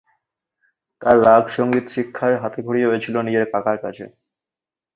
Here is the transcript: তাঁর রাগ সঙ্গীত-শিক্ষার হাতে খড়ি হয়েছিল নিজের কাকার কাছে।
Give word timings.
তাঁর 1.01 1.17
রাগ 1.25 1.43
সঙ্গীত-শিক্ষার 1.57 2.33
হাতে 2.41 2.59
খড়ি 2.65 2.81
হয়েছিল 2.85 3.15
নিজের 3.27 3.45
কাকার 3.53 3.77
কাছে। 3.83 4.05